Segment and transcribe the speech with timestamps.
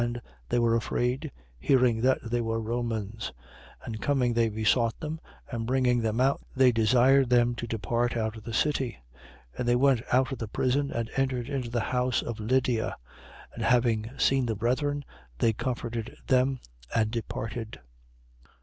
[0.03, 0.19] And
[0.49, 3.31] they were afraid: hearing that they were Romans.
[3.81, 3.85] 16:39.
[3.85, 5.19] And coming, they besought them:
[5.51, 8.97] and bringing them out, they desired them to depart out of the city.
[9.53, 9.59] 16:40.
[9.59, 12.95] And they went out of the prison and entered into the house of Lydia:
[13.53, 15.05] and having seen the brethren,
[15.37, 16.61] they comforted them
[16.95, 17.79] and departed.